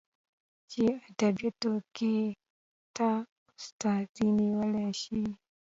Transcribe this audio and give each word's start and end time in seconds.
چې 0.71 0.83
ادبياتو 1.07 1.71
کې 1.95 2.13
ته 2.95 3.09
استادي 3.57 4.27
نيولى 4.39 4.87
شې. 5.01 5.21